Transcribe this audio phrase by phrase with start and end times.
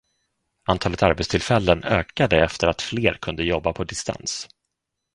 [0.67, 4.47] Antalet arbetstillfällen ökade efter att fler kunde jobba på distans.